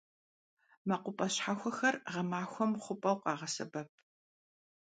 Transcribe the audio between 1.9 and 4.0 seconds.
гъэмахуэм хъупӀэу къагъэсэбэп.